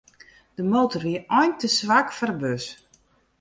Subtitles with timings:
[0.57, 2.65] De motor wie eink te swak foar de bus.